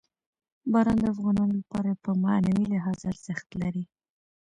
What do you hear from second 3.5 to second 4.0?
لري.